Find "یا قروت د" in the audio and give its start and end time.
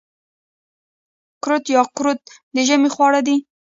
1.75-2.57